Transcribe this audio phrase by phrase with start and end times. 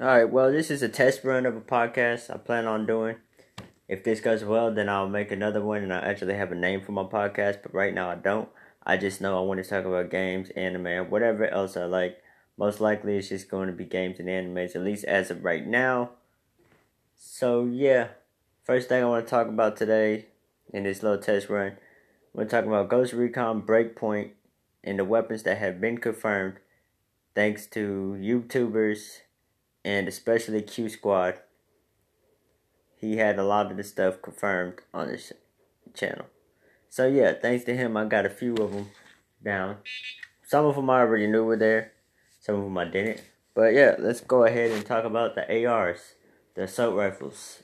[0.00, 3.16] All right, well, this is a test run of a podcast I plan on doing.
[3.86, 6.80] If this goes well, then I'll make another one and I actually have a name
[6.80, 8.48] for my podcast, but right now I don't.
[8.82, 12.16] I just know I want to talk about games, anime, or whatever else I like.
[12.56, 15.66] Most likely it's just going to be games and animes, at least as of right
[15.66, 16.12] now.
[17.18, 18.08] So, yeah,
[18.64, 20.28] first thing I want to talk about today
[20.72, 21.76] in this little test run,
[22.32, 24.30] we're talking about Ghost Recon Breakpoint
[24.82, 26.54] and the weapons that have been confirmed
[27.34, 29.18] thanks to YouTubers
[29.84, 31.40] and especially Q Squad.
[32.96, 35.32] He had a lot of the stuff confirmed on his
[35.94, 36.26] channel.
[36.88, 38.88] So yeah, thanks to him, I got a few of them
[39.42, 39.76] down.
[40.46, 41.92] Some of them I already knew were there.
[42.40, 43.22] Some of them I didn't.
[43.54, 46.14] But yeah, let's go ahead and talk about the ARs,
[46.54, 47.62] the assault rifles.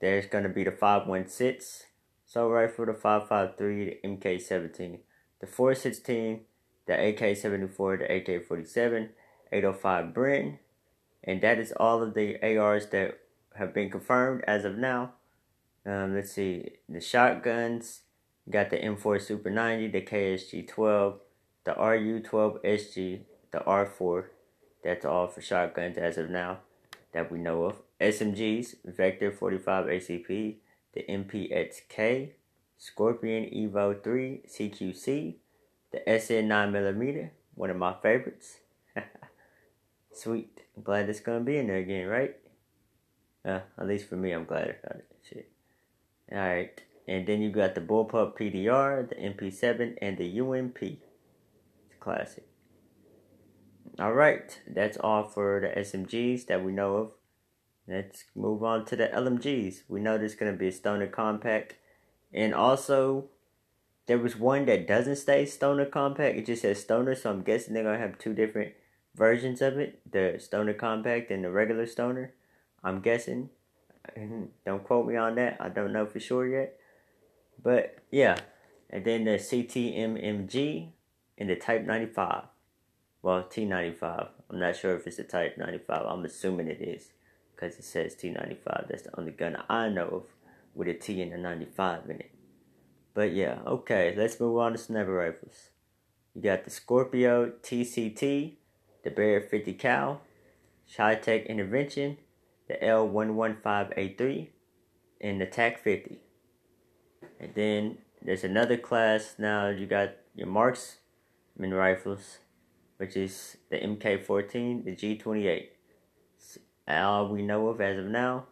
[0.00, 1.88] There's gonna be the 516
[2.28, 4.98] assault rifle, the 553, the MK17,
[5.40, 6.40] the 416,
[6.86, 9.08] the AK-74, the AK-47,
[9.52, 10.58] 805 Bren,
[11.24, 13.18] and that is all of the ARs that
[13.56, 15.12] have been confirmed as of now.
[15.84, 18.02] Um, let's see, the shotguns,
[18.50, 21.20] got the M4 Super 90, the KSG 12,
[21.64, 23.20] the RU 12 SG,
[23.50, 24.24] the R4.
[24.84, 26.58] That's all for shotguns as of now
[27.12, 27.76] that we know of.
[28.00, 30.56] SMGs, Vector 45 ACP,
[30.94, 32.30] the MPXK,
[32.76, 35.34] Scorpion Evo 3 CQC,
[35.90, 38.58] the SN 9mm, one of my favorites.
[40.18, 40.62] Sweet.
[40.76, 42.36] I'm glad it's gonna be in there again, right?
[43.44, 45.06] Uh, at least for me, I'm glad got it.
[45.22, 45.48] Shit.
[46.32, 46.82] Alright.
[47.06, 50.82] And then you got the Bullpup PDR, the MP7, and the UMP.
[50.82, 52.48] It's classic.
[54.00, 57.12] Alright, that's all for the SMGs that we know of.
[57.86, 59.82] Let's move on to the LMGs.
[59.88, 61.76] We know there's going to be a Stoner Compact.
[62.34, 63.28] And also,
[64.06, 66.36] there was one that doesn't say Stoner Compact.
[66.36, 68.74] It just says Stoner, so I'm guessing they're going to have two different
[69.18, 70.00] versions of it.
[70.10, 72.32] The Stoner Compact and the regular Stoner.
[72.82, 73.50] I'm guessing.
[74.64, 75.58] Don't quote me on that.
[75.60, 76.78] I don't know for sure yet.
[77.62, 78.38] But, yeah.
[78.88, 80.92] And then the CTMMG
[81.36, 82.44] and the Type 95.
[83.20, 84.28] Well, T95.
[84.48, 86.06] I'm not sure if it's the Type 95.
[86.06, 87.12] I'm assuming it is
[87.54, 88.88] because it says T95.
[88.88, 90.22] That's the only gun I know of
[90.74, 92.30] with a T and a 95 in it.
[93.12, 95.70] But yeah, okay, let's move on to sniper rifles.
[96.34, 98.54] You got the Scorpio TCT,
[99.04, 100.22] the Bear 50 Cal,
[100.96, 102.18] Tech Intervention,
[102.68, 104.48] the L115A3,
[105.20, 106.18] and the TAC 50.
[107.40, 109.68] And then there's another class now.
[109.68, 112.38] You got your marksman rifles,
[112.96, 115.68] which is the MK14, the G28
[116.96, 118.46] all we know of as of now.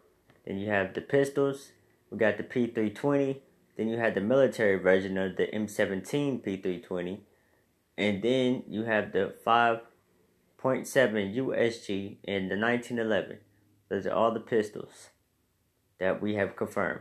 [0.47, 1.73] Then you have the pistols.
[2.11, 3.41] We got the P320.
[3.77, 7.19] Then you have the military version of the M17 P320.
[7.99, 9.81] And then you have the 5.7
[10.75, 13.39] USG in the 1911.
[13.89, 15.11] Those are all the pistols
[15.99, 17.01] that we have confirmed.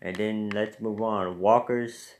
[0.00, 1.38] And then let's move on.
[1.38, 2.14] Walker's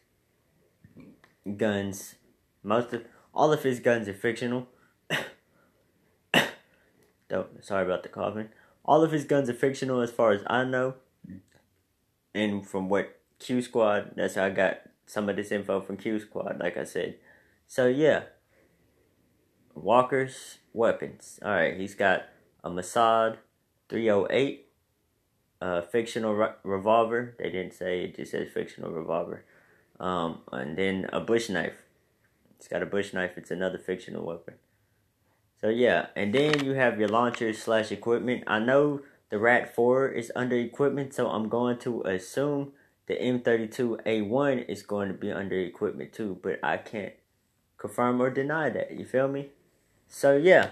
[1.57, 2.15] guns.
[2.63, 4.69] Most of all of his guns are fictional.
[7.61, 8.49] sorry about the coughing.
[8.85, 10.95] All of his guns are fictional as far as I know.
[12.35, 16.19] And from what Q Squad, that's how I got some of this info from Q
[16.19, 17.17] Squad, like I said.
[17.67, 18.23] So yeah.
[19.75, 21.39] Walker's weapons.
[21.45, 22.25] Alright, he's got
[22.65, 23.39] a Mossad
[23.89, 24.67] 308,
[25.61, 27.35] a fictional re- revolver.
[27.39, 29.45] They didn't say, it just says fictional revolver.
[30.01, 31.83] Um, and then a bush knife.
[32.57, 34.55] It's got a bush knife, it's another fictional weapon.
[35.61, 38.45] So yeah, and then you have your launcher slash equipment.
[38.47, 42.73] I know the Rat 4 is under equipment, so I'm going to assume
[43.07, 47.13] the M32A1 is going to be under equipment too, but I can't
[47.77, 48.93] confirm or deny that.
[48.93, 49.51] You feel me?
[50.15, 50.69] So yeah.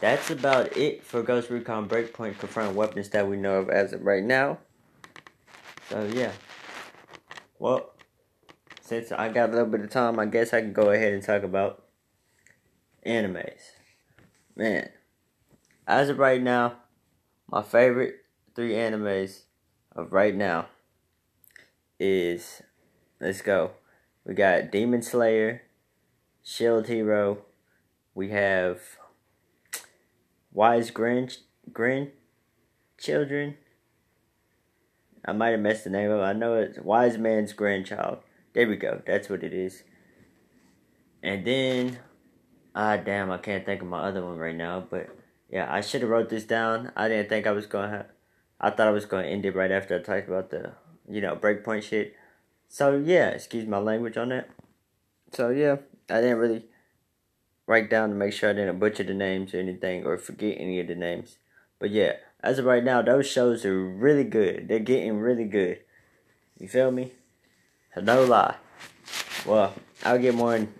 [0.00, 4.02] That's about it for Ghost Recon Breakpoint confirmed weapons that we know of as of
[4.02, 4.58] right now.
[5.90, 6.32] So yeah.
[7.58, 7.92] Well,
[8.80, 11.22] since I got a little bit of time, I guess I can go ahead and
[11.22, 11.84] talk about
[13.06, 13.60] animes.
[14.56, 14.88] Man,
[15.86, 16.78] as of right now,
[17.46, 18.16] my favorite
[18.54, 19.42] three animes
[19.94, 20.68] of right now
[22.00, 22.62] is
[23.20, 23.72] let's go.
[24.24, 25.62] We got Demon Slayer,
[26.42, 27.44] Shield Hero.
[28.14, 28.80] We have
[30.52, 31.36] Wise Grand
[31.72, 33.56] Grandchildren.
[35.24, 36.22] I might have messed the name up.
[36.22, 38.18] I know it's Wise Man's Grandchild.
[38.52, 39.02] There we go.
[39.06, 39.84] That's what it is.
[41.22, 41.98] And then
[42.74, 44.84] Ah, damn, I can't think of my other one right now.
[44.88, 45.10] But
[45.50, 46.92] yeah, I should have wrote this down.
[46.96, 48.06] I didn't think I was gonna.
[48.60, 50.72] I thought I was gonna end it right after I talked about the,
[51.08, 52.14] you know, breakpoint shit.
[52.68, 54.50] So yeah, excuse my language on that.
[55.32, 55.76] So yeah,
[56.08, 56.66] I didn't really
[57.70, 60.80] write down to make sure I didn't butcher the names or anything or forget any
[60.80, 61.36] of the names.
[61.78, 64.66] But yeah, as of right now, those shows are really good.
[64.66, 65.78] They're getting really good.
[66.58, 67.12] You feel me?
[67.96, 68.56] No lie.
[69.46, 69.72] Well,
[70.04, 70.74] I'll get more in,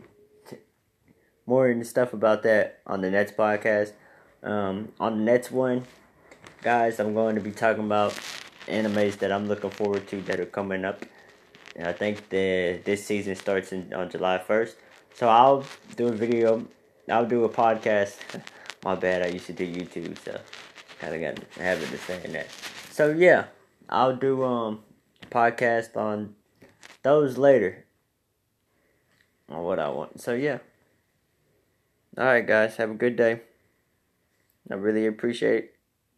[1.46, 3.92] more into stuff about that on the next podcast.
[4.42, 5.84] Um, on the next one,
[6.60, 8.18] guys, I'm going to be talking about
[8.66, 11.04] animes that I'm looking forward to that are coming up.
[11.76, 14.74] And I think the this season starts in, on July 1st.
[15.14, 15.64] So I'll
[15.94, 16.66] do a video.
[17.10, 18.16] I'll do a podcast.
[18.84, 19.22] My bad.
[19.22, 20.40] I used to do YouTube, so
[21.00, 22.48] kind of got the habit of saying that.
[22.90, 23.46] So yeah,
[23.88, 24.82] I'll do um
[25.30, 26.34] podcast on
[27.02, 27.84] those later.
[29.48, 30.20] On what I want.
[30.20, 30.58] So yeah.
[32.18, 33.42] Alright guys, have a good day.
[34.70, 35.70] I really appreciate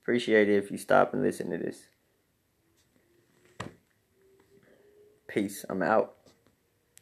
[0.02, 1.86] appreciate it if you stop and listen to this.
[5.28, 5.64] Peace.
[5.70, 6.16] I'm out.